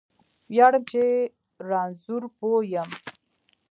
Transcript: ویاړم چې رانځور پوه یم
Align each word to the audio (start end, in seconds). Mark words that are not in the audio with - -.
ویاړم 0.51 0.83
چې 0.91 1.01
رانځور 1.69 2.23
پوه 2.37 2.59
یم 2.73 2.89